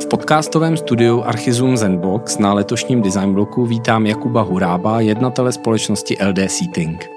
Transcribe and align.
V 0.00 0.06
podcastovém 0.06 0.76
studiu 0.76 1.22
Archizum 1.22 1.76
Zenbox 1.76 2.38
na 2.38 2.54
letošním 2.54 3.02
design 3.02 3.34
bloku 3.34 3.66
vítám 3.66 4.06
Jakuba 4.06 4.42
Hurába, 4.42 5.00
jednatele 5.00 5.52
společnosti 5.52 6.16
LD 6.28 6.50
Seating. 6.50 7.08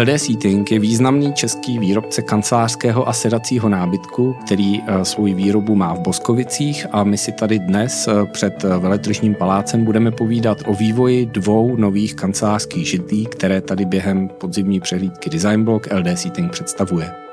LD 0.00 0.20
Seating 0.20 0.72
je 0.72 0.78
významný 0.78 1.32
český 1.32 1.78
výrobce 1.78 2.22
kancelářského 2.22 3.08
a 3.08 3.12
sedacího 3.12 3.68
nábytku, 3.68 4.36
který 4.44 4.80
eh, 4.80 5.04
svou 5.04 5.24
výrobu 5.24 5.74
má 5.74 5.94
v 5.94 6.00
Boskovicích 6.00 6.86
a 6.92 7.04
my 7.04 7.18
si 7.18 7.32
tady 7.32 7.58
dnes 7.58 8.08
eh, 8.08 8.26
před 8.32 8.64
eh, 8.64 8.78
veletržním 8.78 9.34
palácem 9.34 9.84
budeme 9.84 10.10
povídat 10.10 10.58
o 10.66 10.74
vývoji 10.74 11.26
dvou 11.26 11.76
nových 11.76 12.14
kancelářských 12.14 12.88
židlí, 12.88 13.26
které 13.26 13.60
tady 13.60 13.84
během 13.84 14.28
podzimní 14.28 14.80
přehlídky 14.80 15.30
Design 15.30 15.64
Block 15.64 15.88
LD 15.92 16.18
Seating 16.18 16.52
představuje. 16.52 17.24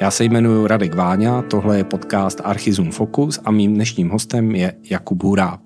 Já 0.00 0.10
se 0.10 0.24
jmenuji 0.24 0.66
Radek 0.66 0.94
Váňa, 0.94 1.42
tohle 1.42 1.76
je 1.76 1.84
podcast 1.84 2.40
Archizum 2.44 2.90
Focus 2.90 3.40
a 3.44 3.50
mým 3.50 3.74
dnešním 3.74 4.10
hostem 4.10 4.54
je 4.54 4.72
Jakub 4.90 5.22
Huráb. 5.22 5.60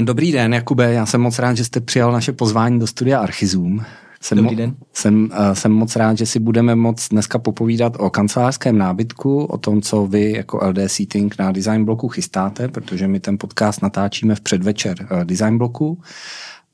Dobrý 0.00 0.32
den, 0.32 0.54
Jakube, 0.54 0.92
já 0.92 1.06
jsem 1.06 1.20
moc 1.20 1.38
rád, 1.38 1.54
že 1.54 1.64
jste 1.64 1.80
přijal 1.80 2.12
naše 2.12 2.32
pozvání 2.32 2.78
do 2.78 2.86
studia 2.86 3.18
Archizum. 3.18 3.84
Jsem 4.20 4.38
Dobrý 4.38 4.56
den. 4.56 4.74
Jsem, 4.92 5.30
jsem 5.52 5.72
moc 5.72 5.96
rád, 5.96 6.18
že 6.18 6.26
si 6.26 6.38
budeme 6.38 6.74
moc 6.74 7.08
dneska 7.08 7.38
popovídat 7.38 7.92
o 7.98 8.10
kancelářském 8.10 8.78
nábytku, 8.78 9.44
o 9.44 9.58
tom, 9.58 9.82
co 9.82 10.06
vy 10.06 10.32
jako 10.36 10.68
LD 10.68 10.78
Seating 10.86 11.38
na 11.38 11.52
Design 11.52 11.84
Bloku 11.84 12.08
chystáte, 12.08 12.68
protože 12.68 13.08
my 13.08 13.20
ten 13.20 13.38
podcast 13.38 13.82
natáčíme 13.82 14.34
v 14.34 14.40
předvečer 14.40 14.96
Design 15.24 15.58
Bloku. 15.58 16.00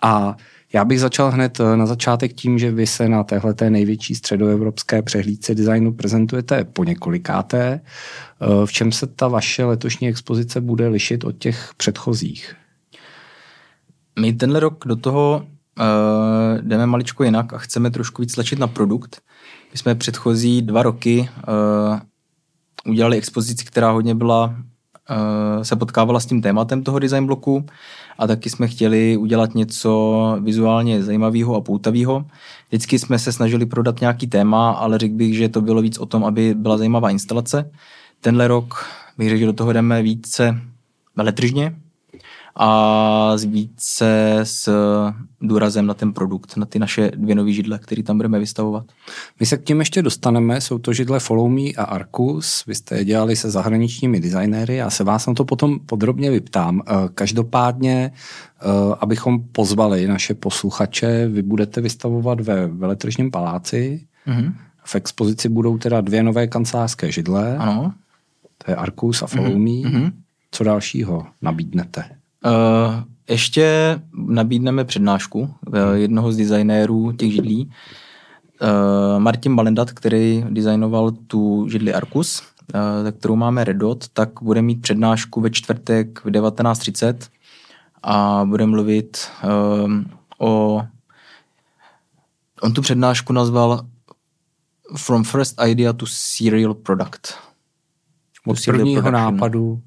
A 0.02 0.36
já 0.72 0.84
bych 0.84 1.00
začal 1.00 1.30
hned 1.30 1.58
na 1.58 1.86
začátek 1.86 2.32
tím, 2.32 2.58
že 2.58 2.70
vy 2.70 2.86
se 2.86 3.08
na 3.08 3.24
téhle 3.24 3.54
největší 3.68 4.14
středoevropské 4.14 5.02
přehlídce 5.02 5.54
designu 5.54 5.92
prezentujete 5.92 6.64
po 6.64 6.84
několikáté. 6.84 7.80
V 8.64 8.72
čem 8.72 8.92
se 8.92 9.06
ta 9.06 9.28
vaše 9.28 9.64
letošní 9.64 10.08
expozice 10.08 10.60
bude 10.60 10.88
lišit 10.88 11.24
od 11.24 11.38
těch 11.38 11.70
předchozích? 11.76 12.54
My 14.18 14.32
tenhle 14.32 14.60
rok 14.60 14.84
do 14.86 14.96
toho 14.96 15.46
uh, 15.78 16.60
jdeme 16.60 16.86
maličko 16.86 17.24
jinak 17.24 17.52
a 17.52 17.58
chceme 17.58 17.90
trošku 17.90 18.22
víc 18.22 18.34
tlačit 18.34 18.58
na 18.58 18.66
produkt. 18.66 19.20
My 19.72 19.78
jsme 19.78 19.94
předchozí 19.94 20.62
dva 20.62 20.82
roky 20.82 21.28
uh, 21.48 21.98
udělali 22.92 23.16
expozici, 23.16 23.64
která 23.64 23.90
hodně 23.90 24.14
byla, 24.14 24.46
uh, 24.46 25.62
se 25.62 25.76
potkávala 25.76 26.20
s 26.20 26.26
tím 26.26 26.42
tématem 26.42 26.82
toho 26.82 26.98
design 26.98 27.26
bloku 27.26 27.66
a 28.18 28.26
taky 28.26 28.50
jsme 28.50 28.68
chtěli 28.68 29.16
udělat 29.16 29.54
něco 29.54 30.36
vizuálně 30.40 31.02
zajímavého 31.02 31.56
a 31.56 31.60
poutavého. 31.60 32.24
Vždycky 32.68 32.98
jsme 32.98 33.18
se 33.18 33.32
snažili 33.32 33.66
prodat 33.66 34.00
nějaký 34.00 34.26
téma, 34.26 34.70
ale 34.70 34.98
řekl 34.98 35.14
bych, 35.14 35.36
že 35.36 35.48
to 35.48 35.60
bylo 35.60 35.82
víc 35.82 35.98
o 35.98 36.06
tom, 36.06 36.24
aby 36.24 36.54
byla 36.54 36.76
zajímavá 36.76 37.10
instalace. 37.10 37.70
Tenhle 38.20 38.48
rok 38.48 38.86
bych 39.18 39.28
řekl, 39.28 39.40
že 39.40 39.46
do 39.46 39.52
toho 39.52 39.72
jdeme 39.72 40.02
více 40.02 40.60
veletržně, 41.16 41.76
a 42.56 43.36
více 43.46 44.40
s 44.42 44.72
důrazem 45.40 45.86
na 45.86 45.94
ten 45.94 46.12
produkt, 46.12 46.56
na 46.56 46.66
ty 46.66 46.78
naše 46.78 47.10
dvě 47.16 47.34
nové 47.34 47.52
židle, 47.52 47.78
které 47.78 48.02
tam 48.02 48.16
budeme 48.16 48.38
vystavovat. 48.38 48.86
My 49.40 49.46
se 49.46 49.56
k 49.56 49.64
tím 49.64 49.78
ještě 49.78 50.02
dostaneme, 50.02 50.60
jsou 50.60 50.78
to 50.78 50.92
židle 50.92 51.20
Follow 51.20 51.50
Me 51.50 51.70
a 51.76 51.84
Arcus, 51.84 52.64
vy 52.66 52.74
jste 52.74 52.96
je 52.96 53.04
dělali 53.04 53.36
se 53.36 53.50
zahraničními 53.50 54.20
designéry, 54.20 54.76
já 54.76 54.90
se 54.90 55.04
vás 55.04 55.26
na 55.26 55.34
to 55.34 55.44
potom 55.44 55.80
podrobně 55.80 56.30
vyptám. 56.30 56.82
Eh, 56.86 56.92
každopádně, 57.14 58.12
eh, 58.12 58.66
abychom 59.00 59.40
pozvali 59.52 60.06
naše 60.06 60.34
posluchače, 60.34 61.28
vy 61.28 61.42
budete 61.42 61.80
vystavovat 61.80 62.40
ve 62.40 62.66
veletržním 62.66 63.30
paláci, 63.30 64.06
mm-hmm. 64.26 64.52
v 64.84 64.94
expozici 64.94 65.48
budou 65.48 65.78
teda 65.78 66.00
dvě 66.00 66.22
nové 66.22 66.46
kancelářské 66.46 67.12
židle, 67.12 67.56
ano. 67.56 67.94
to 68.64 68.70
je 68.70 68.76
Arcus 68.76 69.22
a 69.22 69.26
Follow 69.26 69.52
mm-hmm. 69.52 69.82
Me. 69.82 69.90
Mm-hmm. 69.90 70.12
Co 70.50 70.64
dalšího 70.64 71.26
nabídnete? 71.42 72.21
Uh, 72.44 72.94
ještě 73.28 73.98
nabídneme 74.12 74.84
přednášku 74.84 75.40
uh, 75.40 75.74
jednoho 75.94 76.32
z 76.32 76.36
designérů 76.36 77.12
těch 77.12 77.32
židlí, 77.32 77.70
uh, 78.62 79.20
Martin 79.20 79.56
Balendat, 79.56 79.92
který 79.92 80.44
designoval 80.50 81.10
tu 81.10 81.68
židli 81.68 81.94
Arcus, 81.94 82.42
uh, 82.42 83.10
kterou 83.10 83.36
máme 83.36 83.64
Redot, 83.64 84.08
tak 84.08 84.28
bude 84.42 84.62
mít 84.62 84.82
přednášku 84.82 85.40
ve 85.40 85.50
čtvrtek 85.50 86.24
v 86.24 86.28
19.30 86.28 87.14
a 88.02 88.44
bude 88.44 88.66
mluvit 88.66 89.28
uh, 89.44 89.92
o... 90.38 90.82
On 92.62 92.72
tu 92.72 92.82
přednášku 92.82 93.32
nazval 93.32 93.86
From 94.96 95.24
First 95.24 95.60
Idea 95.66 95.92
to 95.92 96.06
Serial 96.08 96.74
Product. 96.74 97.34
Od 98.46 98.64
prvního 98.64 99.10
nápadu 99.10 99.82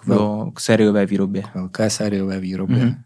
k, 0.00 0.06
vel... 0.06 0.50
k 0.54 0.60
sériové 0.60 1.06
výrobě. 1.06 1.42
K 1.42 1.54
velké 1.54 1.90
sériové 1.90 2.40
výrobě. 2.40 2.76
Mm-hmm. 2.76 2.96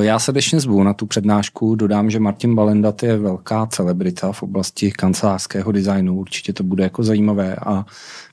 Já 0.00 0.18
srdečně 0.18 0.60
zvu 0.60 0.82
na 0.82 0.94
tu 0.94 1.06
přednášku. 1.06 1.74
Dodám, 1.74 2.10
že 2.10 2.20
Martin 2.20 2.54
Balendat 2.54 3.02
je 3.02 3.18
velká 3.18 3.66
celebrita 3.66 4.32
v 4.32 4.42
oblasti 4.42 4.90
kancelářského 4.92 5.72
designu. 5.72 6.16
Určitě 6.16 6.52
to 6.52 6.62
bude 6.64 6.84
jako 6.84 7.02
zajímavé 7.02 7.56
a 7.56 7.86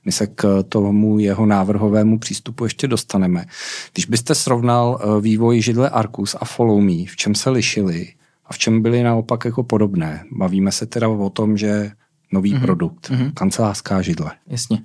my 0.04 0.12
se 0.12 0.26
k 0.26 0.62
tomu 0.68 1.18
jeho 1.18 1.46
návrhovému 1.46 2.18
přístupu 2.18 2.64
ještě 2.64 2.88
dostaneme. 2.88 3.44
Když 3.92 4.06
byste 4.06 4.34
srovnal 4.34 5.00
eh, 5.00 5.20
vývoj 5.20 5.60
židle 5.60 5.90
Arcus 5.90 6.36
a 6.40 6.44
Follow 6.44 6.80
Me, 6.80 7.06
v 7.06 7.16
čem 7.16 7.34
se 7.34 7.50
lišili 7.50 8.08
a 8.46 8.52
v 8.52 8.58
čem 8.58 8.82
byly 8.82 9.02
naopak 9.02 9.44
jako 9.44 9.62
podobné? 9.62 10.24
Bavíme 10.32 10.72
se 10.72 10.86
teda 10.86 11.08
o 11.08 11.30
tom, 11.30 11.56
že 11.56 11.90
nový 12.32 12.54
mm-hmm. 12.54 12.60
produkt, 12.60 13.10
mm-hmm. 13.10 13.32
kancelářská 13.34 14.02
židle. 14.02 14.32
Jasně. 14.46 14.82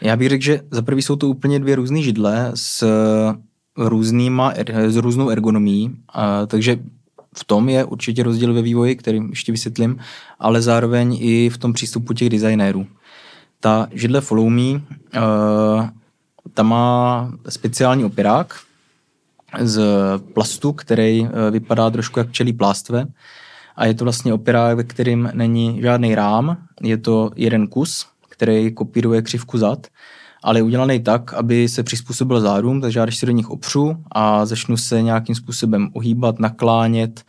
Já 0.00 0.16
bych 0.16 0.28
řekl, 0.28 0.44
že 0.44 0.60
za 0.70 0.82
prvý 0.82 1.02
jsou 1.02 1.16
to 1.16 1.28
úplně 1.28 1.58
dvě 1.58 1.76
různé 1.76 2.02
židle 2.02 2.52
s 2.54 2.86
různýma, 3.76 4.52
s 4.72 4.96
různou 4.96 5.30
ergonomí, 5.30 5.96
a, 6.12 6.46
takže 6.46 6.78
v 7.36 7.44
tom 7.44 7.68
je 7.68 7.84
určitě 7.84 8.22
rozdíl 8.22 8.54
ve 8.54 8.62
vývoji, 8.62 8.96
který 8.96 9.20
ještě 9.30 9.52
vysvětlím, 9.52 9.98
ale 10.38 10.62
zároveň 10.62 11.18
i 11.20 11.50
v 11.50 11.58
tom 11.58 11.72
přístupu 11.72 12.12
těch 12.12 12.30
designérů. 12.30 12.86
Ta 13.60 13.88
židle 13.92 14.20
Follow 14.20 14.50
Me, 14.50 14.72
uh, 14.72 14.80
ta 16.54 16.62
má 16.62 17.32
speciální 17.48 18.04
opirák 18.04 18.60
z 19.60 19.82
plastu, 20.34 20.72
který 20.72 21.20
uh, 21.20 21.28
vypadá 21.50 21.90
trošku 21.90 22.18
jak 22.18 22.28
včelí 22.28 22.52
plástve 22.52 23.06
a 23.76 23.86
je 23.86 23.94
to 23.94 24.04
vlastně 24.04 24.32
opirák, 24.32 24.76
ve 24.76 24.84
kterým 24.84 25.30
není 25.34 25.82
žádný 25.82 26.14
rám, 26.14 26.56
je 26.82 26.96
to 26.96 27.30
jeden 27.36 27.66
kus, 27.66 28.06
který 28.38 28.72
kopíruje 28.72 29.22
křivku 29.22 29.58
zad, 29.58 29.86
ale 30.42 30.58
je 30.58 30.62
udělaný 30.62 31.00
tak, 31.00 31.34
aby 31.34 31.68
se 31.68 31.82
přizpůsobil 31.82 32.40
zádům, 32.40 32.80
takže 32.80 32.98
já 32.98 33.04
když 33.04 33.16
si 33.16 33.26
do 33.26 33.32
nich 33.32 33.50
opřu 33.50 33.96
a 34.12 34.46
začnu 34.46 34.76
se 34.76 35.02
nějakým 35.02 35.34
způsobem 35.34 35.90
uhýbat, 35.94 36.38
naklánět 36.38 37.24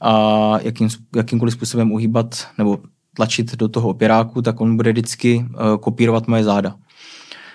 a 0.00 0.54
jakým, 0.62 0.88
jakýmkoliv 1.16 1.54
způsobem 1.54 1.92
uhýbat 1.92 2.46
nebo 2.58 2.78
tlačit 3.14 3.56
do 3.56 3.68
toho 3.68 3.88
opiráku, 3.88 4.42
tak 4.42 4.60
on 4.60 4.76
bude 4.76 4.92
vždycky 4.92 5.44
uh, 5.44 5.76
kopírovat 5.80 6.28
moje 6.28 6.44
záda. 6.44 6.74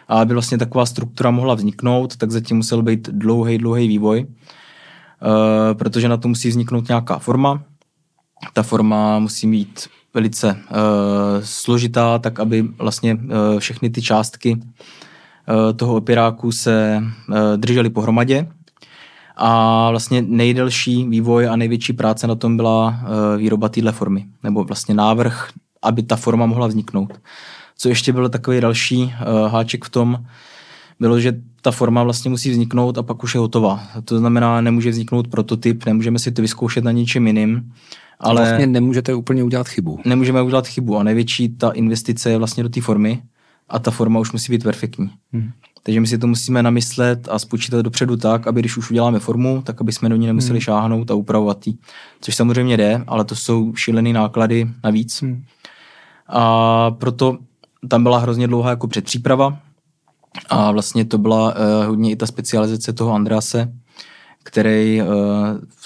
A 0.08 0.20
aby 0.20 0.34
vlastně 0.34 0.58
taková 0.58 0.86
struktura 0.86 1.32
mohla 1.32 1.54
vzniknout, 1.54 2.18
tak 2.18 2.32
zatím 2.32 2.58
musel 2.58 2.84
být 2.84 3.10
dlouhý, 3.10 3.58
dlouhý 3.58 3.88
vývoj, 3.88 4.26
uh, 4.26 5.78
protože 5.78 6.10
na 6.10 6.18
to 6.18 6.28
musí 6.28 6.50
vzniknout 6.50 6.88
nějaká 6.88 7.20
forma. 7.20 7.64
Ta 8.54 8.64
forma 8.64 9.20
musí 9.20 9.48
mít 9.48 9.88
velice 10.18 10.48
uh, 10.52 10.58
složitá, 11.44 12.20
tak 12.20 12.40
aby 12.40 12.66
vlastně 12.78 13.16
uh, 13.16 13.60
všechny 13.60 13.90
ty 13.90 14.02
částky 14.02 14.58
uh, 14.58 15.74
toho 15.76 15.96
opiráku 15.96 16.52
se 16.52 17.04
uh, 17.04 17.36
držely 17.56 17.90
pohromadě. 17.90 18.48
A 19.36 19.50
vlastně 19.90 20.22
nejdelší 20.22 21.06
vývoj 21.06 21.48
a 21.48 21.56
největší 21.56 21.94
práce 21.94 22.28
na 22.28 22.36
tom 22.36 22.58
byla 22.58 22.88
uh, 22.88 23.38
výroba 23.38 23.70
téhle 23.70 23.92
formy, 23.92 24.26
nebo 24.44 24.64
vlastně 24.64 24.96
návrh, 24.96 25.50
aby 25.82 26.04
ta 26.04 26.16
forma 26.16 26.46
mohla 26.46 26.68
vzniknout. 26.68 27.14
Co 27.78 27.90
ještě 27.90 28.14
byl 28.14 28.30
takový 28.30 28.62
další 28.62 29.04
uh, 29.04 29.52
háček 29.52 29.86
v 29.86 29.90
tom, 29.90 30.26
bylo, 31.00 31.20
že 31.20 31.38
ta 31.62 31.72
forma 31.72 32.04
vlastně 32.04 32.30
musí 32.32 32.50
vzniknout 32.50 32.98
a 32.98 33.04
pak 33.04 33.24
už 33.24 33.34
je 33.36 33.40
hotová. 33.40 33.84
To 34.06 34.18
znamená, 34.18 34.62
nemůže 34.62 34.90
vzniknout 34.90 35.28
prototyp, 35.28 35.86
nemůžeme 35.86 36.20
si 36.20 36.32
to 36.32 36.42
vyzkoušet 36.42 36.84
na 36.84 36.92
něčem 36.92 37.28
jiným. 37.28 37.74
Ale 38.20 38.42
vlastně 38.42 38.68
nemůžete 38.68 39.14
úplně 39.14 39.44
udělat 39.44 39.68
chybu. 39.68 40.00
Nemůžeme 40.06 40.42
udělat 40.42 40.68
chybu 40.68 40.98
a 40.98 41.04
největší 41.04 41.50
ta 41.50 41.72
investice 41.72 42.30
je 42.30 42.38
vlastně 42.38 42.64
do 42.64 42.70
té 42.70 42.82
formy 42.82 43.22
a 43.70 43.80
ta 43.80 43.92
forma 43.92 44.20
už 44.20 44.32
musí 44.32 44.52
být 44.52 44.64
perfektní. 44.64 45.10
Hmm. 45.34 45.52
Takže 45.84 46.02
my 46.02 46.08
si 46.08 46.18
to 46.18 46.28
musíme 46.28 46.64
namyslet 46.64 47.28
a 47.32 47.40
spočítat 47.40 47.82
dopředu 47.82 48.18
tak, 48.18 48.48
aby 48.48 48.60
když 48.60 48.78
už 48.78 48.92
uděláme 48.92 49.20
formu, 49.20 49.62
tak 49.66 49.82
aby 49.82 49.92
jsme 49.92 50.10
do 50.10 50.16
ní 50.16 50.28
nemuseli 50.28 50.58
hmm. 50.58 50.62
šáhnout 50.62 51.12
a 51.12 51.14
upravovat 51.14 51.68
ji. 51.68 51.74
Což 52.22 52.36
samozřejmě 52.36 52.78
jde, 52.78 53.04
ale 53.08 53.24
to 53.24 53.36
jsou 53.36 53.76
šílené 53.76 54.14
náklady 54.14 54.70
navíc. 54.84 55.22
Hmm. 55.22 55.44
A 56.28 56.92
proto 56.92 57.38
tam 57.88 58.04
byla 58.04 58.20
hrozně 58.20 58.48
dlouhá 58.48 58.70
jako 58.70 58.88
předpříprava 58.88 59.58
a 60.50 60.72
vlastně 60.72 61.06
to 61.06 61.18
byla 61.18 61.56
uh, 61.56 61.86
hodně 61.86 62.12
i 62.12 62.16
ta 62.16 62.26
specializace 62.26 62.94
toho 62.94 63.14
Andrease, 63.14 63.74
který 64.44 65.02
uh, 65.02 65.08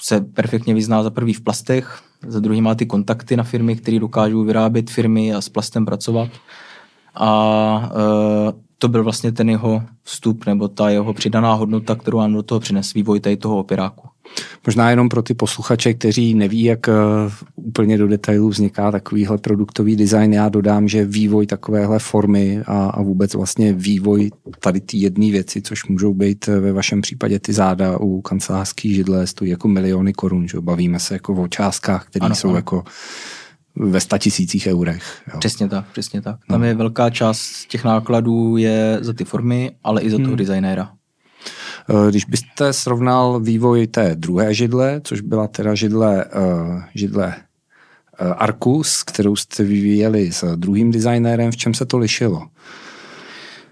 se 0.01 0.21
perfektně 0.21 0.73
vyzná 0.73 1.03
za 1.03 1.09
prvý 1.09 1.33
v 1.33 1.41
plastech, 1.41 2.01
za 2.27 2.39
druhý 2.39 2.61
má 2.61 2.75
ty 2.75 2.85
kontakty 2.85 3.37
na 3.37 3.43
firmy, 3.43 3.75
které 3.75 3.99
dokážou 3.99 4.43
vyrábět 4.43 4.89
firmy 4.89 5.33
a 5.33 5.41
s 5.41 5.49
plastem 5.49 5.85
pracovat. 5.85 6.29
A 7.15 7.91
uh, 8.45 8.60
to 8.81 8.87
byl 8.87 9.03
vlastně 9.03 9.31
ten 9.31 9.49
jeho 9.49 9.83
vstup 10.03 10.45
nebo 10.45 10.67
ta 10.67 10.89
jeho 10.89 11.13
přidaná 11.13 11.53
hodnota, 11.53 11.95
kterou 11.95 12.19
nám 12.19 12.33
do 12.33 12.43
toho 12.43 12.59
přines 12.59 12.93
vývoj 12.93 13.19
tady 13.19 13.37
toho 13.37 13.57
operáku. 13.57 14.07
Možná 14.65 14.89
jenom 14.89 15.09
pro 15.09 15.21
ty 15.21 15.33
posluchače, 15.33 15.93
kteří 15.93 16.33
neví, 16.33 16.63
jak 16.63 16.89
eh, 16.89 16.93
úplně 17.55 17.97
do 17.97 18.07
detailů 18.07 18.49
vzniká 18.49 18.91
takovýhle 18.91 19.37
produktový 19.37 19.95
design, 19.95 20.33
já 20.33 20.49
dodám, 20.49 20.87
že 20.87 21.05
vývoj 21.05 21.47
takovéhle 21.47 21.99
formy 21.99 22.61
a, 22.65 22.89
a 22.89 23.01
vůbec 23.01 23.33
vlastně 23.33 23.73
vývoj 23.73 24.31
tady 24.59 24.81
ty 24.81 24.97
jedné 24.97 25.31
věci, 25.31 25.61
což 25.61 25.85
můžou 25.85 26.13
být 26.13 26.47
eh, 26.47 26.59
ve 26.59 26.71
vašem 26.71 27.01
případě 27.01 27.39
ty 27.39 27.53
záda 27.53 27.97
u 27.97 28.21
kancelářských 28.21 28.95
židle, 28.95 29.27
stojí 29.27 29.51
jako 29.51 29.67
miliony 29.67 30.13
korun, 30.13 30.47
že 30.47 30.61
bavíme 30.61 30.99
se 30.99 31.13
jako 31.13 31.33
o 31.33 31.47
částkách, 31.47 32.07
které 32.07 32.35
jsou 32.35 32.47
ano. 32.47 32.57
jako 32.57 32.83
ve 33.75 33.99
tisících 34.19 34.67
eurech. 34.67 35.21
Jo. 35.33 35.39
Přesně 35.39 35.69
tak, 35.69 35.85
přesně 35.91 36.21
tak. 36.21 36.35
Tam 36.47 36.61
no. 36.61 36.67
je 36.67 36.73
velká 36.73 37.09
část 37.09 37.65
těch 37.65 37.83
nákladů 37.83 38.57
je 38.57 38.97
za 39.01 39.13
ty 39.13 39.25
formy, 39.25 39.71
ale 39.83 40.01
i 40.01 40.09
za 40.09 40.17
toho 40.17 40.27
hmm. 40.27 40.37
designéra. 40.37 40.89
Eh, 41.89 42.09
když 42.09 42.25
byste 42.25 42.73
srovnal 42.73 43.39
vývoj 43.39 43.87
té 43.87 44.15
druhé 44.15 44.53
židle, 44.53 45.01
což 45.03 45.21
byla 45.21 45.47
teda 45.47 45.75
židle, 45.75 46.25
uh, 46.25 46.81
židle 46.95 47.35
uh, 48.21 48.33
Arcus, 48.37 49.03
kterou 49.03 49.35
jste 49.35 49.63
vyvíjeli 49.63 50.31
s 50.31 50.55
druhým 50.55 50.91
designérem, 50.91 51.51
v 51.51 51.57
čem 51.57 51.73
se 51.73 51.85
to 51.85 51.97
lišilo? 51.97 52.47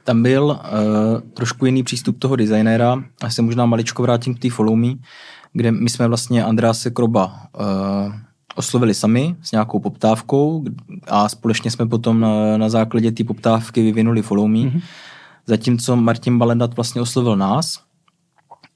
Tam 0.04 0.24
byl 0.24 0.44
uh, 0.44 0.60
trošku 1.34 1.66
jiný 1.66 1.84
přístup 1.84 2.20
toho 2.20 2.36
designéra, 2.36 3.04
a 3.22 3.30
se 3.30 3.42
možná 3.42 3.66
maličko 3.66 4.02
vrátím 4.02 4.36
k 4.36 4.40
té 4.40 4.50
Follow 4.50 4.76
Me, 4.76 4.94
kde 5.54 5.72
my 5.72 5.90
jsme 5.90 6.08
vlastně 6.08 6.44
Andrease 6.44 6.90
Kroba 6.90 7.48
uh, 7.60 8.14
oslovili 8.60 8.94
sami 8.94 9.36
s 9.42 9.52
nějakou 9.52 9.80
poptávkou 9.80 10.64
a 11.08 11.30
společně 11.30 11.72
jsme 11.72 11.88
potom 11.88 12.20
na, 12.20 12.58
na 12.58 12.70
základě 12.70 13.12
té 13.12 13.24
poptávky 13.24 13.82
vyvinuli 13.82 14.22
Follow 14.22 14.48
Me. 14.48 14.58
Mm-hmm. 14.58 14.82
Zatímco 15.46 15.96
Martin 15.96 16.38
Balendat 16.38 16.76
vlastně 16.76 17.02
oslovil 17.02 17.36
nás, 17.36 17.80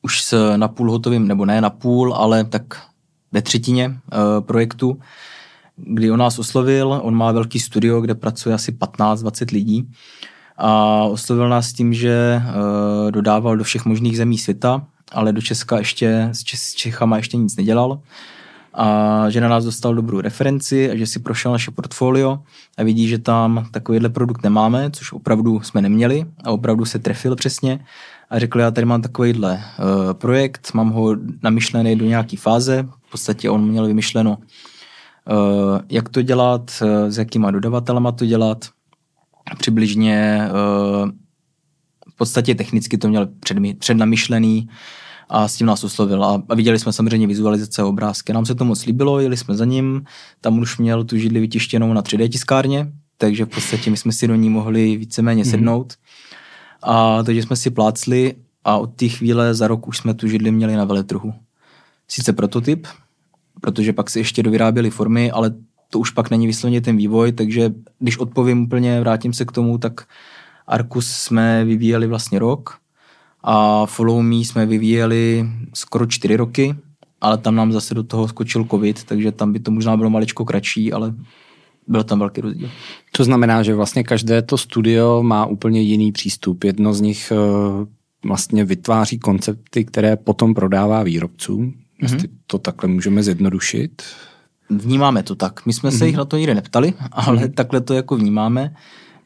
už 0.01 0.21
s 0.21 0.57
napůl 0.57 0.91
hotovým, 0.91 1.27
nebo 1.27 1.45
ne 1.45 1.61
napůl, 1.61 2.13
ale 2.13 2.43
tak 2.43 2.63
ve 3.31 3.41
třetině 3.41 3.87
uh, 3.87 3.95
projektu, 4.45 4.99
kdy 5.75 6.11
on 6.11 6.19
nás 6.19 6.39
oslovil, 6.39 6.99
on 7.03 7.15
má 7.15 7.31
velký 7.31 7.59
studio, 7.59 8.01
kde 8.01 8.15
pracuje 8.15 8.55
asi 8.55 8.71
15-20 8.71 9.53
lidí 9.53 9.89
a 10.57 11.03
oslovil 11.03 11.49
nás 11.49 11.73
tím, 11.73 11.93
že 11.93 12.41
uh, 12.41 13.11
dodával 13.11 13.57
do 13.57 13.63
všech 13.63 13.85
možných 13.85 14.17
zemí 14.17 14.37
světa, 14.37 14.85
ale 15.11 15.33
do 15.33 15.41
Česka 15.41 15.77
ještě, 15.77 16.29
s 16.31 16.73
Čechama 16.73 17.17
ještě 17.17 17.37
nic 17.37 17.55
nedělal 17.55 17.99
a 18.73 19.25
že 19.29 19.41
na 19.41 19.47
nás 19.47 19.65
dostal 19.65 19.95
dobrou 19.95 20.21
referenci 20.21 20.91
a 20.91 20.95
že 20.95 21.07
si 21.07 21.19
prošel 21.19 21.51
naše 21.51 21.71
portfolio 21.71 22.39
a 22.77 22.83
vidí, 22.83 23.07
že 23.07 23.17
tam 23.17 23.67
takovýhle 23.71 24.09
produkt 24.09 24.43
nemáme, 24.43 24.91
což 24.91 25.13
opravdu 25.13 25.61
jsme 25.61 25.81
neměli 25.81 26.25
a 26.43 26.51
opravdu 26.51 26.85
se 26.85 26.99
trefil 26.99 27.35
přesně 27.35 27.79
a 28.29 28.39
řekl, 28.39 28.59
já 28.59 28.71
tady 28.71 28.85
mám 28.85 29.01
takovýhle 29.01 29.53
uh, 29.53 30.13
projekt, 30.13 30.71
mám 30.73 30.89
ho 30.89 31.15
namyšlený 31.43 31.95
do 31.95 32.05
nějaké 32.05 32.37
fáze, 32.37 32.87
v 33.07 33.11
podstatě 33.11 33.49
on 33.49 33.67
měl 33.67 33.87
vymyšleno, 33.87 34.37
uh, 34.37 35.79
jak 35.89 36.09
to 36.09 36.21
dělat, 36.21 36.71
uh, 36.81 37.09
s 37.09 37.17
jakýma 37.17 37.51
dodavatelama 37.51 38.11
to 38.11 38.25
dělat, 38.25 38.69
přibližně 39.57 40.47
uh, 40.49 41.09
v 42.09 42.17
podstatě 42.17 42.55
technicky 42.55 42.97
to 42.97 43.09
měl 43.09 43.27
před, 43.39 43.57
přednamyšlený, 43.79 44.69
a 45.29 45.47
s 45.47 45.55
tím 45.55 45.67
nás 45.67 45.83
oslovil. 45.83 46.23
A, 46.23 46.43
a 46.49 46.55
viděli 46.55 46.79
jsme 46.79 46.93
samozřejmě 46.93 47.27
vizualizace 47.27 47.81
a 47.81 47.85
obrázky. 47.85 48.33
Nám 48.33 48.45
se 48.45 48.55
to 48.55 48.65
moc 48.65 48.85
líbilo, 48.85 49.19
jeli 49.19 49.37
jsme 49.37 49.55
za 49.55 49.65
ním, 49.65 50.05
tam 50.41 50.59
už 50.59 50.77
měl 50.77 51.03
tu 51.03 51.17
židli 51.17 51.39
vytištěnou 51.39 51.93
na 51.93 52.01
3D 52.01 52.29
tiskárně, 52.29 52.91
takže 53.17 53.45
v 53.45 53.49
podstatě 53.49 53.91
my 53.91 53.97
jsme 53.97 54.11
si 54.11 54.27
do 54.27 54.35
ní 54.35 54.49
mohli 54.49 54.97
víceméně 54.97 55.43
mm-hmm. 55.43 55.51
sednout. 55.51 55.93
A 56.83 57.23
takže 57.23 57.43
jsme 57.43 57.55
si 57.55 57.69
plácli 57.69 58.35
a 58.63 58.77
od 58.77 58.95
té 58.95 59.07
chvíle 59.07 59.53
za 59.53 59.67
rok 59.67 59.87
už 59.87 59.97
jsme 59.97 60.13
tu 60.13 60.27
židli 60.27 60.51
měli 60.51 60.75
na 60.75 60.85
veletrhu. 60.85 61.33
Sice 62.07 62.33
prototyp, 62.33 62.87
protože 63.61 63.93
pak 63.93 64.09
se 64.09 64.19
ještě 64.19 64.43
dovyráběly 64.43 64.89
formy, 64.89 65.31
ale 65.31 65.53
to 65.89 65.99
už 65.99 66.09
pak 66.09 66.31
není 66.31 66.47
vysloveně 66.47 66.81
ten 66.81 66.97
vývoj, 66.97 67.31
takže 67.31 67.71
když 67.99 68.17
odpovím 68.17 68.63
úplně, 68.63 68.99
vrátím 68.99 69.33
se 69.33 69.45
k 69.45 69.51
tomu, 69.51 69.77
tak 69.77 70.07
Arkus 70.67 71.07
jsme 71.07 71.65
vyvíjeli 71.65 72.07
vlastně 72.07 72.39
rok 72.39 72.82
a 73.43 73.85
Follow 73.85 74.21
Me 74.21 74.35
jsme 74.35 74.65
vyvíjeli 74.65 75.49
skoro 75.73 76.05
čtyři 76.05 76.35
roky, 76.35 76.75
ale 77.21 77.37
tam 77.37 77.55
nám 77.55 77.71
zase 77.71 77.93
do 77.95 78.03
toho 78.03 78.27
skočil 78.27 78.65
covid, 78.65 79.03
takže 79.03 79.31
tam 79.31 79.53
by 79.53 79.59
to 79.59 79.71
možná 79.71 79.97
bylo 79.97 80.09
maličko 80.09 80.45
kratší, 80.45 80.93
ale 80.93 81.13
byl 81.87 82.03
tam 82.03 82.19
velký 82.19 82.41
rozdíl. 82.41 82.69
To 83.11 83.23
znamená, 83.23 83.63
že 83.63 83.75
vlastně 83.75 84.03
každé 84.03 84.41
to 84.41 84.57
studio 84.57 85.23
má 85.23 85.45
úplně 85.45 85.81
jiný 85.81 86.11
přístup. 86.11 86.63
Jedno 86.63 86.93
z 86.93 87.01
nich 87.01 87.31
eh, 87.31 87.85
vlastně 88.25 88.65
vytváří 88.65 89.19
koncepty, 89.19 89.85
které 89.85 90.15
potom 90.15 90.53
prodává 90.53 91.03
výrobcům. 91.03 91.73
Mm-hmm. 92.03 92.29
To 92.47 92.57
takhle 92.57 92.89
můžeme 92.89 93.23
zjednodušit. 93.23 94.03
Vnímáme 94.69 95.23
to 95.23 95.35
tak. 95.35 95.65
My 95.65 95.73
jsme 95.73 95.89
mm-hmm. 95.89 95.97
se 95.97 96.07
jich 96.07 96.17
na 96.17 96.25
to 96.25 96.37
nikdy 96.37 96.55
neptali, 96.55 96.93
ale 97.11 97.37
mm-hmm. 97.37 97.53
takhle 97.53 97.81
to 97.81 97.93
jako 97.93 98.15
vnímáme 98.15 98.75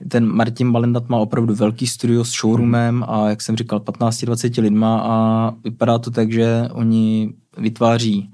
ten 0.10 0.26
Martin 0.26 0.72
Balendat 0.72 1.10
má 1.10 1.18
opravdu 1.18 1.56
velký 1.56 1.88
studio 1.88 2.24
s 2.24 2.32
showroomem 2.32 3.06
a 3.08 3.30
jak 3.30 3.42
jsem 3.42 3.56
říkal, 3.56 3.80
15-20 3.80 4.62
lidma 4.62 5.00
a 5.00 5.54
vypadá 5.64 6.00
to 6.00 6.12
tak, 6.12 6.32
že 6.32 6.70
oni 6.72 7.34
vytváří 7.58 8.34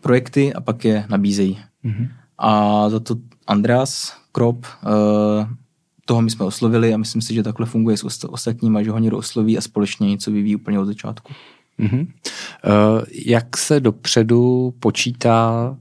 projekty 0.00 0.54
a 0.54 0.60
pak 0.60 0.84
je 0.84 1.04
nabízejí. 1.08 1.58
Mm-hmm. 1.84 2.08
A 2.38 2.88
za 2.90 3.00
to 3.00 3.16
Andreas 3.46 4.16
Krop, 4.32 4.66
uh, 4.66 5.46
toho 6.04 6.22
my 6.22 6.30
jsme 6.30 6.44
oslovili 6.44 6.94
a 6.94 6.96
myslím 6.96 7.22
si, 7.22 7.34
že 7.34 7.42
takhle 7.42 7.66
funguje 7.66 7.96
s 7.96 8.24
ostatníma, 8.24 8.82
že 8.82 8.90
ho 8.90 8.98
někdo 8.98 9.18
osloví 9.18 9.58
a 9.58 9.60
společně 9.60 10.08
něco 10.08 10.30
vyvíjí 10.30 10.56
úplně 10.56 10.78
od 10.78 10.84
začátku. 10.84 11.32
Mm-hmm. 11.80 12.06
Uh, 12.06 13.02
jak 13.26 13.56
se 13.56 13.80
dopředu 13.80 14.74
počítá 14.80 15.76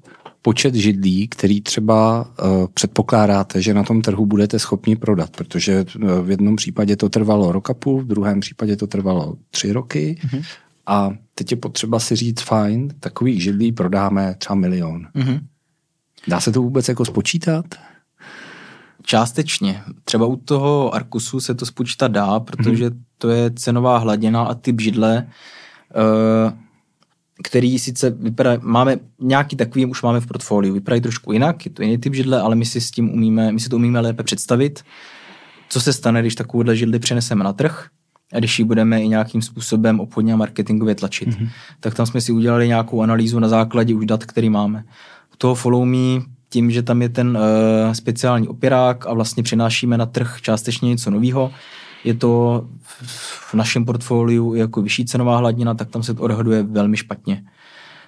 počet 0.48 0.76
židlí, 0.76 1.28
který 1.28 1.62
třeba 1.62 2.22
uh, 2.22 2.68
předpokládáte, 2.74 3.62
že 3.62 3.74
na 3.74 3.84
tom 3.84 4.02
trhu 4.02 4.26
budete 4.26 4.60
schopni 4.60 4.96
prodat, 4.96 5.30
protože 5.30 5.86
uh, 5.96 6.10
v 6.22 6.32
jednom 6.32 6.56
případě 6.56 6.96
to 6.96 7.10
trvalo 7.10 7.52
rok 7.52 7.70
a 7.70 7.74
půl, 7.74 8.02
v 8.02 8.08
druhém 8.08 8.40
případě 8.40 8.76
to 8.76 8.88
trvalo 8.88 9.36
tři 9.52 9.72
roky 9.72 10.18
mm-hmm. 10.24 10.44
a 10.86 11.12
teď 11.36 11.52
je 11.52 11.58
potřeba 11.58 12.00
si 12.00 12.16
říct, 12.16 12.42
fajn, 12.42 12.90
takových 13.00 13.44
židlí 13.44 13.72
prodáme 13.72 14.36
třeba 14.38 14.56
milion. 14.56 15.08
Mm-hmm. 15.16 15.40
Dá 16.28 16.40
se 16.40 16.52
to 16.52 16.62
vůbec 16.62 16.88
jako 16.88 17.06
spočítat? 17.06 17.66
Částečně. 19.04 19.82
Třeba 20.04 20.26
u 20.26 20.36
toho 20.36 20.96
Arkusu 20.96 21.40
se 21.40 21.56
to 21.56 21.66
spočítat 21.66 22.08
dá, 22.08 22.40
protože 22.40 22.90
mm-hmm. 22.90 23.02
to 23.18 23.30
je 23.30 23.52
cenová 23.52 23.98
hladina 23.98 24.44
a 24.44 24.54
typ 24.54 24.82
židle 24.82 25.28
uh, 25.96 26.67
který 27.44 27.80
sice 27.80 28.10
vypadá, 28.10 28.58
máme 28.62 28.98
nějaký 29.20 29.56
takový, 29.56 29.86
už 29.86 30.02
máme 30.02 30.20
v 30.20 30.28
portfoliu, 30.28 30.74
vypadají 30.74 31.02
trošku 31.02 31.34
jinak, 31.34 31.66
je 31.66 31.72
to 31.72 31.82
jiný 31.82 31.98
typ 31.98 32.14
židle, 32.14 32.42
ale 32.42 32.56
my 32.56 32.66
si 32.66 32.82
s 32.82 32.92
tím 32.92 33.10
umíme, 33.10 33.52
my 33.52 33.60
si 33.60 33.70
to 33.70 33.76
umíme 33.76 34.00
lépe 34.00 34.24
představit, 34.24 34.84
co 35.70 35.82
se 35.82 35.94
stane, 35.94 36.22
když 36.22 36.36
takovouhle 36.36 36.76
židli 36.76 37.00
přeneseme 37.00 37.44
na 37.44 37.54
trh 37.54 37.88
a 38.34 38.40
když 38.40 38.60
ji 38.60 38.66
budeme 38.66 39.02
i 39.02 39.08
nějakým 39.08 39.42
způsobem 39.42 40.00
obchodně 40.00 40.34
a 40.34 40.36
marketingově 40.36 40.96
tlačit. 40.96 41.30
Mm-hmm. 41.30 41.50
Tak 41.80 41.96
tam 41.96 42.06
jsme 42.06 42.22
si 42.22 42.32
udělali 42.32 42.68
nějakou 42.68 43.02
analýzu 43.02 43.40
na 43.40 43.48
základě 43.48 43.96
už 43.96 44.06
dat, 44.06 44.26
který 44.26 44.50
máme. 44.50 44.84
U 45.34 45.38
toho 45.38 45.56
Follow 45.56 45.86
Me, 45.86 46.22
tím, 46.50 46.72
že 46.72 46.84
tam 46.84 47.02
je 47.02 47.10
ten 47.10 47.38
uh, 47.38 47.94
speciální 47.94 48.48
opěrák 48.48 49.08
a 49.08 49.14
vlastně 49.14 49.44
přinášíme 49.44 49.98
na 49.98 50.06
trh 50.06 50.38
částečně 50.42 50.90
něco 50.90 51.12
nového, 51.12 51.52
je 52.08 52.14
to 52.14 52.64
v 53.50 53.54
našem 53.54 53.86
portfoliu 53.86 54.54
jako 54.54 54.82
vyšší 54.82 55.06
cenová 55.06 55.38
hladina, 55.38 55.74
tak 55.74 55.90
tam 55.90 56.04
se 56.04 56.14
to 56.14 56.24
odhaduje 56.24 56.64
velmi 56.64 56.98
špatně. 56.98 57.44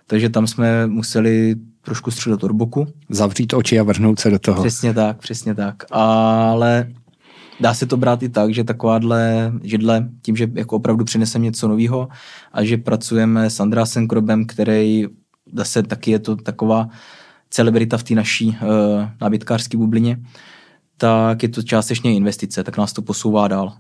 Takže 0.08 0.30
tam 0.30 0.48
jsme 0.48 0.88
museli 0.88 1.56
trošku 1.82 2.12
střílet 2.12 2.44
od 2.44 2.52
boku. 2.52 2.88
Zavřít 3.10 3.54
oči 3.54 3.80
a 3.80 3.84
vrhnout 3.84 4.20
se 4.20 4.30
do 4.30 4.40
toho. 4.40 4.64
Přesně 4.64 4.94
tak, 4.94 5.18
přesně 5.18 5.56
tak. 5.56 5.84
Ale 5.92 6.88
dá 7.60 7.74
se 7.74 7.86
to 7.86 7.98
brát 7.98 8.24
i 8.24 8.30
tak, 8.30 8.54
že 8.54 8.64
takováhle 8.64 9.54
židle, 9.64 10.10
tím, 10.22 10.36
že 10.36 10.48
jako 10.54 10.76
opravdu 10.76 11.06
přineseme 11.06 11.46
něco 11.46 11.68
nového 11.68 12.08
a 12.54 12.64
že 12.64 12.78
pracujeme 12.78 13.50
s 13.50 13.60
Andrásem 13.60 14.08
Krobem, 14.08 14.46
který 14.46 15.06
zase 15.54 15.84
taky 15.84 16.12
je 16.12 16.20
to 16.20 16.36
taková 16.36 16.90
celebrita 17.50 17.98
v 17.98 18.04
té 18.04 18.16
naší 18.16 18.48
uh, 18.48 18.56
nábytkářské 19.22 19.78
bublině, 19.78 20.18
tak 20.98 21.44
je 21.44 21.50
to 21.50 21.64
částečně 21.64 22.16
investice, 22.16 22.64
tak 22.64 22.78
nás 22.78 22.94
to 22.94 23.02
posouvá 23.02 23.48
dál. 23.48 23.74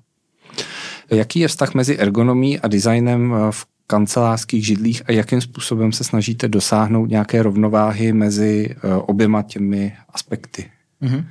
Jaký 1.11 1.39
je 1.39 1.47
vztah 1.47 1.73
mezi 1.73 1.97
ergonomí 1.97 2.59
a 2.59 2.67
designem 2.67 3.33
eh, 3.33 3.51
v 3.51 3.65
kancelářských 3.87 4.65
židlích 4.65 5.01
a 5.05 5.11
jakým 5.11 5.41
způsobem 5.41 5.91
se 5.91 6.03
snažíte 6.03 6.47
dosáhnout 6.47 7.09
nějaké 7.09 7.43
rovnováhy 7.43 8.13
mezi 8.13 8.75
eh, 8.75 8.95
oběma 8.95 9.41
těmi 9.41 9.93
aspekty? 10.09 10.71
Mm-hmm. 11.01 11.25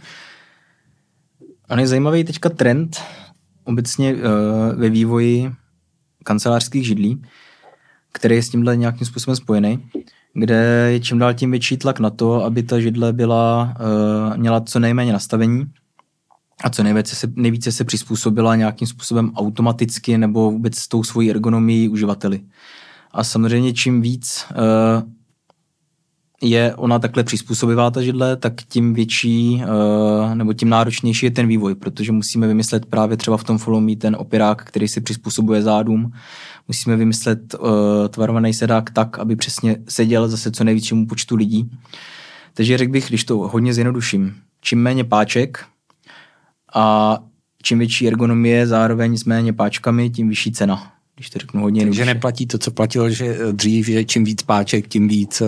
On 1.70 1.80
je 1.80 1.86
zajímavý 1.86 2.24
teďka 2.24 2.48
trend 2.48 3.00
obecně 3.68 4.14
uh, 4.14 4.20
ve 4.74 4.90
vývoji 4.90 5.52
kancelářských 6.24 6.86
židlí, 6.86 7.22
který 8.12 8.34
je 8.34 8.42
s 8.42 8.48
tímhle 8.48 8.76
nějakým 8.76 9.06
způsobem 9.06 9.36
spojený, 9.36 9.88
kde 10.34 10.88
je 10.92 11.00
čím 11.00 11.18
dál 11.18 11.34
tím 11.34 11.50
větší 11.50 11.76
tlak 11.76 12.00
na 12.00 12.10
to, 12.10 12.44
aby 12.44 12.62
ta 12.62 12.80
židle 12.80 13.12
byla, 13.12 13.74
uh, 13.80 14.36
měla 14.36 14.60
co 14.60 14.78
nejméně 14.78 15.12
nastavení, 15.12 15.66
a 16.64 16.70
co 16.70 16.82
nejvíce 16.82 17.16
se, 17.16 17.32
nejvíce 17.36 17.72
se 17.72 17.84
přizpůsobila 17.84 18.56
nějakým 18.56 18.88
způsobem 18.88 19.32
automaticky 19.36 20.18
nebo 20.18 20.50
vůbec 20.50 20.76
s 20.76 20.88
tou 20.88 21.02
svojí 21.02 21.30
ergonomií 21.30 21.88
uživateli. 21.88 22.40
A 23.12 23.24
samozřejmě 23.24 23.72
čím 23.72 24.00
víc 24.00 24.44
uh, 24.50 25.08
je 26.42 26.74
ona 26.74 26.98
takhle 26.98 27.24
přizpůsobivá 27.24 27.90
ta 27.90 28.02
židle, 28.02 28.36
tak 28.36 28.62
tím 28.68 28.94
větší 28.94 29.62
uh, 29.62 30.34
nebo 30.34 30.52
tím 30.52 30.68
náročnější 30.68 31.26
je 31.26 31.30
ten 31.30 31.46
vývoj, 31.46 31.74
protože 31.74 32.12
musíme 32.12 32.46
vymyslet 32.46 32.86
právě 32.86 33.16
třeba 33.16 33.36
v 33.36 33.44
tom 33.44 33.58
follow 33.58 33.82
me 33.82 33.96
ten 33.96 34.16
opirák, 34.18 34.64
který 34.64 34.88
si 34.88 35.00
přizpůsobuje 35.00 35.62
zádům. 35.62 36.12
Musíme 36.68 36.96
vymyslet 36.96 37.54
uh, 37.54 37.68
tvarovaný 38.08 38.54
sedák 38.54 38.90
tak, 38.90 39.18
aby 39.18 39.36
přesně 39.36 39.76
seděl 39.88 40.28
zase 40.28 40.50
co 40.50 40.64
největšímu 40.64 41.06
počtu 41.06 41.36
lidí. 41.36 41.70
Takže 42.54 42.78
řekl 42.78 42.92
bych, 42.92 43.08
když 43.08 43.24
to 43.24 43.36
hodně 43.36 43.74
zjednoduším, 43.74 44.34
čím 44.60 44.82
méně 44.82 45.04
páček 45.04 45.64
a 46.74 47.18
čím 47.62 47.78
větší 47.78 48.08
ergonomie 48.08 48.66
zároveň 48.66 49.16
s 49.16 49.24
méně 49.24 49.52
páčkami, 49.52 50.10
tím 50.10 50.28
vyšší 50.28 50.52
cena 50.52 50.92
když 51.18 51.30
to 51.30 51.38
řeknu 51.38 51.62
hodně 51.62 51.84
Takže 51.84 52.04
neplatí 52.04 52.46
to, 52.46 52.58
co 52.58 52.70
platilo, 52.70 53.10
že 53.10 53.38
dřív, 53.52 53.86
že 53.86 54.04
čím 54.04 54.24
víc 54.24 54.42
páček, 54.42 54.88
tím 54.88 55.08
víc, 55.08 55.40
eh, 55.40 55.46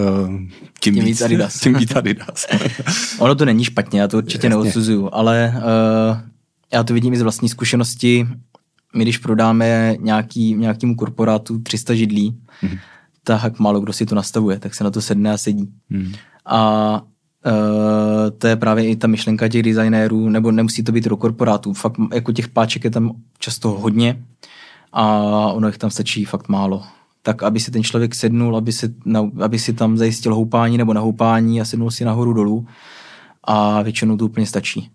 tím, 0.81 0.95
tím 0.95 1.05
víc, 1.05 1.23
Adidas. 1.23 1.55
Tím 1.61 1.75
víc 1.75 1.97
Adidas. 1.97 2.47
ono 3.19 3.35
to 3.35 3.45
není 3.45 3.65
špatně, 3.65 4.00
já 4.00 4.09
to 4.09 4.17
určitě 4.17 4.49
neodsuzuju, 4.49 5.09
ale 5.12 5.55
uh, 5.57 6.19
já 6.73 6.85
to 6.85 6.95
vidím 6.95 7.12
i 7.12 7.17
z 7.17 7.23
vlastní 7.23 7.49
zkušenosti. 7.49 8.27
My, 8.97 9.05
když 9.05 9.19
prodáme 9.19 9.97
nějaký, 10.00 10.55
nějakému 10.55 10.97
korporátu 10.97 11.59
300 11.59 11.95
židlí, 11.95 12.39
hmm. 12.61 12.79
tak 13.25 13.59
málo 13.59 13.81
kdo 13.81 13.93
si 13.93 14.07
to 14.07 14.15
nastavuje, 14.15 14.59
tak 14.59 14.75
se 14.75 14.85
na 14.85 14.91
to 14.91 15.03
sedne 15.03 15.33
a 15.33 15.39
sedí. 15.39 15.73
Hmm. 15.91 16.12
A 16.47 17.03
Uh, 17.47 18.31
to 18.39 18.47
je 18.47 18.57
právě 18.57 18.89
i 18.89 18.97
ta 18.97 19.07
myšlenka 19.07 19.49
těch 19.49 19.63
designérů, 19.63 20.29
nebo 20.29 20.53
nemusí 20.53 20.83
to 20.83 20.93
být 20.93 21.05
do 21.05 21.17
korporátů. 21.17 21.73
Fakt 21.73 21.97
jako 22.13 22.33
těch 22.33 22.49
páček 22.49 22.85
je 22.85 22.91
tam 22.91 23.13
často 23.39 23.69
hodně 23.69 24.25
a 24.93 25.23
ono 25.53 25.67
jich 25.67 25.79
tam 25.79 25.91
stačí 25.91 26.25
fakt 26.25 26.49
málo. 26.49 26.83
Tak, 27.23 27.43
aby 27.43 27.61
si 27.61 27.71
ten 27.71 27.85
člověk 27.85 28.15
sednul, 28.15 28.57
aby 28.57 28.73
si, 28.73 28.95
na, 29.05 29.31
aby 29.43 29.59
si 29.59 29.73
tam 29.73 29.97
zajistil 29.97 30.35
houpání 30.35 30.79
nebo 30.79 30.95
nahoupání 30.95 31.61
a 31.61 31.65
sednul 31.65 31.91
si 31.91 32.05
nahoru 32.05 32.33
dolů 32.33 32.67
a 33.45 33.83
většinou 33.83 34.17
to 34.17 34.25
úplně 34.25 34.47
stačí. 34.47 34.91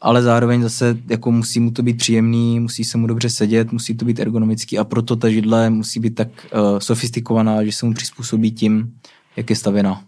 Ale 0.00 0.22
zároveň 0.22 0.62
zase 0.62 0.96
jako 1.08 1.32
musí 1.32 1.60
mu 1.60 1.70
to 1.70 1.82
být 1.82 1.96
příjemný, 1.96 2.60
musí 2.60 2.84
se 2.84 2.98
mu 2.98 3.06
dobře 3.06 3.30
sedět, 3.30 3.72
musí 3.72 3.94
to 3.94 4.04
být 4.04 4.20
ergonomický 4.20 4.78
a 4.78 4.84
proto 4.84 5.16
ta 5.16 5.30
židle 5.30 5.70
musí 5.70 6.00
být 6.00 6.14
tak 6.14 6.28
uh, 6.28 6.78
sofistikovaná, 6.78 7.64
že 7.64 7.72
se 7.72 7.86
mu 7.86 7.94
přizpůsobí 7.94 8.50
tím, 8.50 8.94
jak 9.36 9.50
je 9.50 9.56
stavěná. 9.56 10.07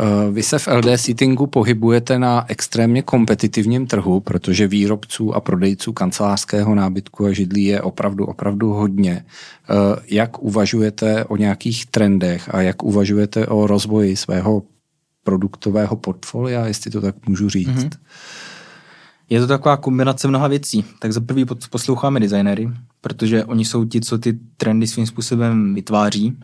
Eh, 0.00 0.30
vy 0.30 0.42
se 0.42 0.58
v 0.58 0.68
LD 0.68 0.98
Seatingu 0.98 1.46
pohybujete 1.46 2.18
na 2.18 2.44
extrémně 2.48 3.02
kompetitivním 3.02 3.86
trhu, 3.86 4.20
protože 4.20 4.68
výrobců 4.68 5.34
a 5.34 5.40
prodejců 5.40 5.92
kancelářského 5.92 6.74
nábytku 6.74 7.26
a 7.26 7.32
židlí 7.32 7.64
je 7.64 7.82
opravdu, 7.82 8.24
opravdu 8.24 8.72
hodně. 8.72 9.24
Eh, 9.24 9.74
jak 10.06 10.42
uvažujete 10.42 11.24
o 11.24 11.36
nějakých 11.36 11.86
trendech 11.86 12.54
a 12.54 12.60
jak 12.60 12.82
uvažujete 12.82 13.46
o 13.46 13.66
rozvoji 13.66 14.16
svého 14.16 14.62
produktového 15.24 15.96
portfolia, 15.96 16.66
jestli 16.66 16.90
to 16.90 17.00
tak 17.00 17.28
můžu 17.28 17.48
říct? 17.48 17.68
Mm-hmm. 17.68 17.98
Je 19.30 19.40
to 19.40 19.46
taková 19.46 19.76
kombinace 19.76 20.28
mnoha 20.28 20.48
věcí. 20.48 20.84
Tak 20.98 21.12
za 21.12 21.20
prvý 21.20 21.44
posloucháme 21.70 22.20
designéry, 22.20 22.68
protože 23.00 23.44
oni 23.44 23.64
jsou 23.64 23.84
ti, 23.84 24.00
co 24.00 24.18
ty 24.18 24.38
trendy 24.56 24.86
svým 24.86 25.06
způsobem 25.06 25.74
vytváří 25.74 26.38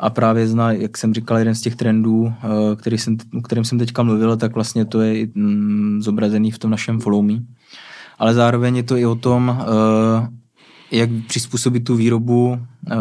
a 0.00 0.10
právě 0.10 0.48
zná, 0.48 0.72
jak 0.72 0.96
jsem 0.96 1.14
říkal, 1.14 1.38
jeden 1.38 1.54
z 1.54 1.60
těch 1.60 1.76
trendů, 1.76 2.32
eh, 2.36 2.76
který 2.76 2.98
jsem, 2.98 3.16
o 3.38 3.40
kterém 3.40 3.64
jsem 3.64 3.78
teďka 3.78 4.02
mluvil, 4.02 4.36
tak 4.36 4.54
vlastně 4.54 4.84
to 4.84 5.00
je 5.00 5.28
mm, 5.34 6.02
zobrazený 6.02 6.50
v 6.50 6.58
tom 6.58 6.70
našem 6.70 7.00
Follow 7.00 7.24
Me. 7.24 7.34
Ale 8.18 8.34
zároveň 8.34 8.76
je 8.76 8.82
to 8.82 8.96
i 8.96 9.06
o 9.06 9.14
tom, 9.14 9.60
eh, 9.60 10.28
jak 10.90 11.10
přizpůsobit 11.26 11.84
tu 11.84 11.96
výrobu 11.96 12.58
eh, 12.90 12.96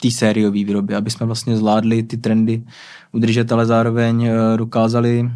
té 0.00 0.10
sériové 0.10 0.50
výroby, 0.50 0.94
aby 0.94 1.10
jsme 1.10 1.26
vlastně 1.26 1.56
zvládli 1.56 2.02
ty 2.02 2.16
trendy 2.16 2.62
udržet, 3.12 3.52
ale 3.52 3.66
zároveň 3.66 4.28
dokázali 4.56 5.30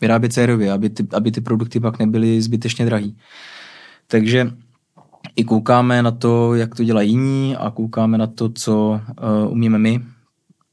vyrábět 0.00 0.32
sériově, 0.32 0.72
aby 0.72 0.90
ty, 0.90 1.06
aby 1.12 1.30
ty 1.30 1.40
produkty 1.40 1.80
pak 1.80 1.98
nebyly 1.98 2.42
zbytečně 2.42 2.84
drahý. 2.84 3.16
Takže 4.06 4.50
i 5.36 5.44
koukáme 5.44 6.02
na 6.02 6.10
to, 6.10 6.54
jak 6.54 6.74
to 6.74 6.84
dělají 6.84 7.10
jiní 7.10 7.56
a 7.56 7.70
koukáme 7.70 8.18
na 8.18 8.26
to, 8.26 8.48
co 8.48 9.00
uh, 9.44 9.52
umíme 9.52 9.78
my 9.78 10.04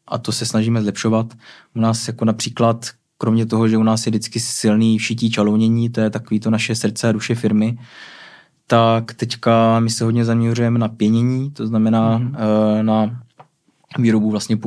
a 0.08 0.18
to 0.18 0.32
se 0.32 0.46
snažíme 0.46 0.82
zlepšovat. 0.82 1.34
U 1.75 1.79
nás 1.79 2.08
jako 2.08 2.25
například, 2.25 2.86
kromě 3.18 3.46
toho, 3.46 3.68
že 3.68 3.77
u 3.77 3.84
nás 3.84 4.06
je 4.06 4.10
vždycky 4.10 4.39
silný 4.39 5.00
šití 5.00 5.32
čalounění, 5.32 5.89
to 5.89 6.01
je 6.01 6.10
takový 6.10 6.39
to 6.39 6.50
naše 6.50 6.75
srdce 6.75 7.10
a 7.10 7.12
duše 7.12 7.36
firmy, 7.36 7.77
tak 8.68 9.13
teďka 9.13 9.79
my 9.79 9.89
se 9.89 10.03
hodně 10.03 10.25
zaměřujeme 10.25 10.79
na 10.79 10.88
pěnění, 10.88 11.51
to 11.51 11.68
znamená 11.68 12.20
mm-hmm. 12.20 12.29
uh, 12.29 12.84
na 12.84 13.24
výrobu 13.98 14.32
vlastně 14.32 14.58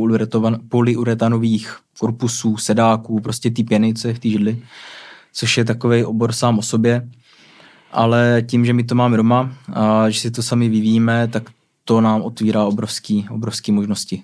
polyuretanových 0.68 1.76
korpusů, 1.98 2.56
sedáků, 2.56 3.20
prostě 3.20 3.50
ty 3.50 3.64
pěny, 3.64 3.94
co 3.94 4.08
je 4.08 4.14
v 4.14 4.18
té 4.18 4.28
židli, 4.28 4.62
což 5.32 5.58
je 5.58 5.64
takový 5.64 6.04
obor 6.04 6.32
sám 6.32 6.58
o 6.58 6.62
sobě 6.62 7.08
ale 7.92 8.42
tím, 8.46 8.64
že 8.64 8.72
my 8.72 8.84
to 8.84 8.94
máme 8.94 9.16
doma 9.16 9.52
a 9.72 10.10
že 10.10 10.20
si 10.20 10.30
to 10.30 10.42
sami 10.42 10.68
vyvíjíme, 10.68 11.28
tak 11.28 11.50
to 11.84 12.00
nám 12.00 12.22
otvírá 12.22 12.64
obrovský, 12.64 13.26
obrovský 13.30 13.72
možnosti. 13.72 14.22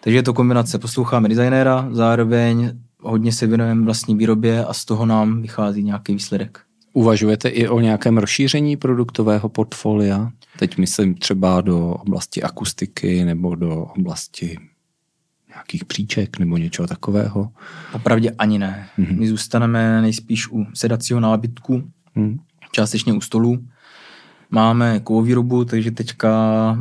Takže 0.00 0.18
je 0.18 0.22
to 0.22 0.34
kombinace, 0.34 0.78
posloucháme 0.78 1.28
designéra, 1.28 1.88
zároveň 1.90 2.72
hodně 3.00 3.32
se 3.32 3.46
věnujeme 3.46 3.84
vlastní 3.84 4.14
výrobě 4.14 4.64
a 4.64 4.72
z 4.72 4.84
toho 4.84 5.06
nám 5.06 5.42
vychází 5.42 5.82
nějaký 5.82 6.12
výsledek. 6.12 6.60
Uvažujete 6.92 7.48
i 7.48 7.68
o 7.68 7.80
nějakém 7.80 8.18
rozšíření 8.18 8.76
produktového 8.76 9.48
portfolia? 9.48 10.30
Teď 10.58 10.78
myslím 10.78 11.14
třeba 11.14 11.60
do 11.60 11.90
oblasti 11.90 12.42
akustiky 12.42 13.24
nebo 13.24 13.54
do 13.54 13.82
oblasti 13.82 14.58
nějakých 15.48 15.84
příček 15.84 16.38
nebo 16.38 16.56
něčeho 16.56 16.88
takového? 16.88 17.50
Opravdu 17.92 18.28
ani 18.38 18.58
ne. 18.58 18.88
Mm-hmm. 18.98 19.18
My 19.18 19.28
zůstaneme 19.28 20.02
nejspíš 20.02 20.48
u 20.52 20.66
sedacího 20.74 21.20
nábytku, 21.20 21.82
mm 22.14 22.38
částečně 22.74 23.12
u 23.12 23.20
stolů. 23.20 23.64
Máme 24.50 25.00
kovovýrobu, 25.00 25.64
takže 25.64 25.90
teďka 25.90 26.30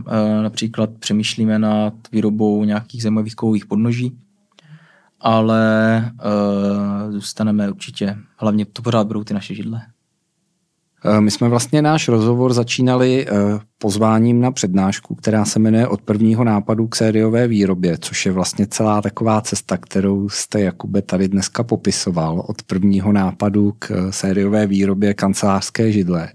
e, 0.07 0.41
například 0.43 0.89
přemýšlíme 0.99 1.59
nad 1.59 1.93
výrobou 2.11 2.63
nějakých 2.63 3.03
zajímavých 3.03 3.35
kovových 3.35 3.65
podnoží, 3.65 4.17
ale 5.19 5.97
e, 5.97 7.11
zůstaneme 7.11 7.69
určitě, 7.69 8.17
hlavně 8.37 8.65
to 8.65 8.81
pořád 8.81 9.07
budou 9.07 9.23
ty 9.23 9.33
naše 9.33 9.55
židle. 9.55 9.81
Eh, 11.05 11.21
my 11.21 11.31
jsme 11.31 11.49
vlastně 11.49 11.81
náš 11.81 12.07
rozhovor 12.07 12.53
začínali 12.53 13.27
pozváním 13.83 14.41
na 14.41 14.51
přednášku, 14.51 15.15
která 15.15 15.45
se 15.45 15.59
jmenuje 15.59 15.87
Od 15.87 16.01
prvního 16.01 16.43
nápadu 16.43 16.87
k 16.87 16.95
sériové 16.95 17.47
výrobě, 17.47 17.97
což 17.97 18.25
je 18.25 18.31
vlastně 18.31 18.67
celá 18.67 19.01
taková 19.01 19.41
cesta, 19.41 19.77
kterou 19.77 20.29
jste, 20.29 20.61
Jakube, 20.61 21.01
tady 21.01 21.27
dneska 21.27 21.63
popisoval. 21.63 22.43
Od 22.47 22.61
prvního 22.61 23.11
nápadu 23.11 23.73
k 23.79 24.11
sériové 24.11 24.67
výrobě 24.67 25.13
kancelářské 25.13 25.91
židle. 25.91 26.29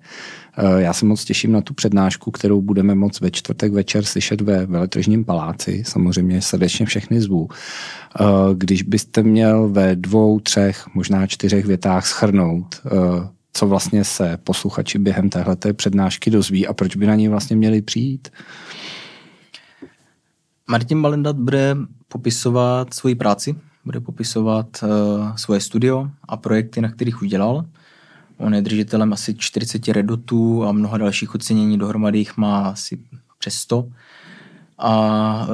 Eh, 0.58 0.82
já 0.82 0.92
se 0.92 1.06
moc 1.06 1.24
těším 1.24 1.52
na 1.52 1.60
tu 1.60 1.74
přednášku, 1.74 2.30
kterou 2.30 2.60
budeme 2.60 2.94
moc 2.94 3.20
ve 3.20 3.30
čtvrtek 3.30 3.72
večer 3.72 4.04
slyšet 4.04 4.40
ve 4.40 4.66
Veletržním 4.66 5.24
paláci. 5.24 5.82
Samozřejmě 5.86 6.42
srdečně 6.42 6.86
všechny 6.86 7.20
zvu. 7.20 7.48
Eh, 8.20 8.24
když 8.54 8.82
byste 8.82 9.22
měl 9.22 9.68
ve 9.68 9.96
dvou, 9.96 10.40
třech, 10.40 10.86
možná 10.94 11.26
čtyřech 11.26 11.66
větách 11.66 12.06
schrnout 12.06 12.80
co 13.58 13.66
vlastně 13.66 14.04
se 14.04 14.38
posluchači 14.44 14.98
během 14.98 15.30
téhleté 15.30 15.72
přednášky 15.72 16.30
dozví 16.30 16.66
a 16.66 16.72
proč 16.72 16.96
by 16.96 17.06
na 17.06 17.14
ní 17.14 17.28
vlastně 17.28 17.56
měli 17.56 17.82
přijít? 17.82 18.28
Martin 20.70 21.02
Balendat 21.02 21.36
bude 21.36 21.76
popisovat 22.08 22.94
svoji 22.94 23.14
práci, 23.14 23.56
bude 23.84 24.00
popisovat 24.00 24.66
uh, 24.82 25.36
svoje 25.36 25.60
studio 25.60 26.10
a 26.28 26.36
projekty, 26.36 26.80
na 26.80 26.90
kterých 26.90 27.22
udělal. 27.22 27.64
On 28.36 28.54
je 28.54 28.62
držitelem 28.62 29.12
asi 29.12 29.34
40 29.34 29.88
redotů 29.88 30.64
a 30.64 30.72
mnoha 30.72 30.98
dalších 30.98 31.34
ocenění, 31.34 31.78
dohromady 31.78 32.18
jich 32.18 32.36
má 32.36 32.68
asi 32.68 32.98
přes 33.38 33.54
100. 33.54 33.88
A 34.78 35.46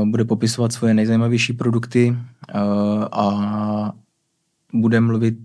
uh, 0.00 0.08
bude 0.08 0.24
popisovat 0.24 0.72
svoje 0.72 0.94
nejzajímavější 0.94 1.52
produkty 1.52 2.10
uh, 2.10 3.04
a 3.12 3.92
bude 4.76 5.00
mluvit 5.00 5.38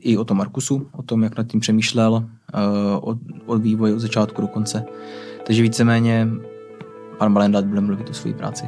i 0.00 0.16
o 0.16 0.24
tom 0.24 0.36
Markusu, 0.36 0.86
o 0.92 1.02
tom, 1.02 1.22
jak 1.22 1.38
nad 1.38 1.46
tím 1.46 1.60
přemýšlel, 1.60 2.24
eh, 2.54 2.58
o, 2.96 3.14
o 3.46 3.58
vývoji 3.58 3.94
od 3.94 3.98
začátku 3.98 4.42
do 4.42 4.48
konce. 4.48 4.84
Takže 5.46 5.62
víceméně 5.62 6.28
pan 7.18 7.34
Balendat 7.34 7.64
bude 7.64 7.80
mluvit 7.80 8.10
o 8.10 8.14
své 8.14 8.32
práci. 8.32 8.66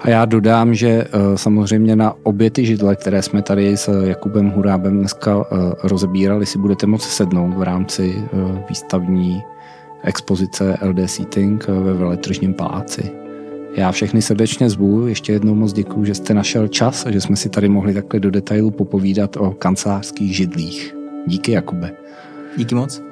A 0.00 0.10
já 0.10 0.24
dodám, 0.24 0.74
že 0.74 0.88
eh, 0.88 1.08
samozřejmě 1.38 1.96
na 1.96 2.14
obě 2.22 2.50
ty 2.50 2.66
židle, 2.66 2.96
které 2.96 3.22
jsme 3.22 3.42
tady 3.42 3.76
s 3.76 4.04
Jakubem 4.04 4.50
Hurábem 4.50 4.98
dneska 4.98 5.44
eh, 5.44 5.56
rozebírali, 5.82 6.46
si 6.46 6.58
budete 6.58 6.86
moct 6.86 7.10
sednout 7.10 7.54
v 7.54 7.62
rámci 7.62 8.24
výstavní 8.68 9.42
expozice 10.02 10.78
LD 10.82 11.10
Seating 11.10 11.68
ve 11.68 11.94
Veletržním 11.94 12.54
paláci. 12.54 13.21
Já 13.76 13.92
všechny 13.92 14.22
srdečně 14.22 14.70
zvu, 14.70 15.06
ještě 15.06 15.32
jednou 15.32 15.54
moc 15.54 15.72
děkuji, 15.72 16.04
že 16.04 16.14
jste 16.14 16.34
našel 16.34 16.68
čas 16.68 17.06
a 17.06 17.10
že 17.10 17.20
jsme 17.20 17.36
si 17.36 17.48
tady 17.48 17.68
mohli 17.68 17.94
takhle 17.94 18.20
do 18.20 18.30
detailu 18.30 18.70
popovídat 18.70 19.36
o 19.36 19.50
kancelářských 19.50 20.36
židlích. 20.36 20.96
Díky, 21.26 21.52
Jakube. 21.52 21.92
Díky 22.56 22.74
moc. 22.74 23.11